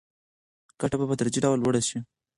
ګټه 0.79 0.95
به 0.99 1.05
په 1.09 1.15
تدریجي 1.19 1.39
ډول 1.45 1.57
لوړه 1.61 1.81
شي. 1.87 1.99